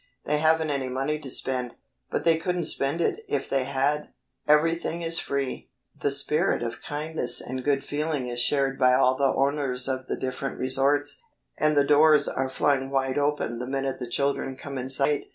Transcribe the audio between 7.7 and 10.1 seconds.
feeling is shared by all the owners of